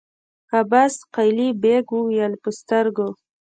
[0.59, 3.09] عباس قلي بېګ وويل: په سترګو!